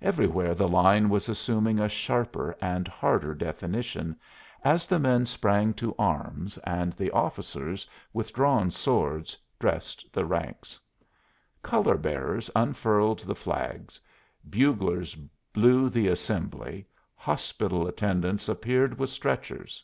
Everywhere 0.00 0.54
the 0.54 0.68
line 0.68 1.08
was 1.08 1.28
assuming 1.28 1.80
a 1.80 1.88
sharper 1.88 2.56
and 2.60 2.86
harder 2.86 3.34
definition, 3.34 4.14
as 4.62 4.86
the 4.86 5.00
men 5.00 5.26
sprang 5.26 5.74
to 5.74 5.92
arms 5.98 6.56
and 6.58 6.92
the 6.92 7.10
officers, 7.10 7.84
with 8.12 8.32
drawn 8.32 8.70
swords, 8.70 9.36
"dressed" 9.58 10.06
the 10.12 10.24
ranks. 10.24 10.78
Color 11.64 11.96
bearers 11.98 12.48
unfurled 12.54 13.18
the 13.26 13.34
flags, 13.34 13.98
buglers 14.48 15.16
blew 15.52 15.88
the 15.88 16.06
"assembly," 16.06 16.86
hospital 17.16 17.88
attendants 17.88 18.48
appeared 18.48 18.96
with 19.00 19.10
stretchers. 19.10 19.82